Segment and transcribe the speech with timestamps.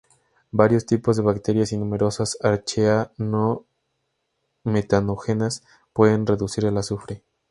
[0.49, 3.65] Varios tipos de bacterias y numerosas archaea no
[4.63, 5.61] metanógenas
[5.93, 7.21] pueden reducir el azufre.